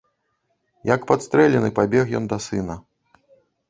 Як 0.93 1.05
падстрэлены, 1.13 1.69
пабег 1.79 2.05
ён 2.23 2.35
да 2.35 2.45
сына. 2.51 2.83